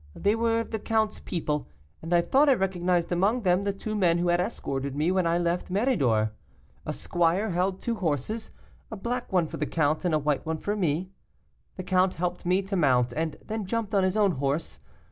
They 0.15 0.33
were 0.33 0.63
the 0.63 0.79
count's 0.79 1.19
people, 1.19 1.67
and 2.01 2.11
I 2.11 2.21
thought 2.21 2.49
I 2.49 2.55
recognized 2.55 3.11
among 3.11 3.43
them 3.43 3.65
the 3.65 3.71
two 3.71 3.93
men 3.93 4.17
who 4.17 4.29
had 4.29 4.41
escorted 4.41 4.95
me 4.95 5.11
when 5.11 5.27
I 5.27 5.37
left 5.37 5.71
Méridor. 5.71 6.31
A 6.87 6.91
squire 6.91 7.51
held 7.51 7.79
two 7.79 7.93
horses, 7.97 8.49
a 8.89 8.95
black 8.95 9.31
one 9.31 9.45
for 9.45 9.57
the 9.57 9.67
count 9.67 10.03
and 10.03 10.15
a 10.15 10.17
white 10.17 10.43
one 10.43 10.57
for 10.57 10.75
me. 10.75 11.11
The 11.75 11.83
count 11.83 12.15
helped 12.15 12.47
me 12.47 12.63
to 12.63 12.75
mount, 12.75 13.13
and 13.15 13.37
then 13.45 13.67
jumped 13.67 13.93
on 13.93 14.03
his 14.03 14.17
own 14.17 14.31
horse. 14.31 14.79